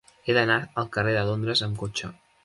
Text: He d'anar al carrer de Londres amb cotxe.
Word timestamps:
He 0.29 0.35
d'anar 0.35 0.55
al 0.83 0.87
carrer 0.95 1.13
de 1.17 1.25
Londres 1.27 1.61
amb 1.67 1.77
cotxe. 1.83 2.11